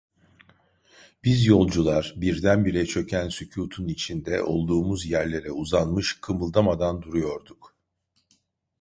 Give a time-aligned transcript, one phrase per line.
[1.23, 7.75] Biz yolcular, birdenbire çöken sükutun içinde, olduğumuz yerlere uzanmış, kımıldamadan duruyorduk.